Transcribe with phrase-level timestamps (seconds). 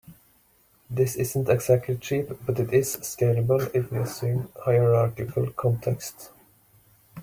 [0.89, 6.31] This isn't exactly cheap, but it is scalable if we assume hierarchical contexts.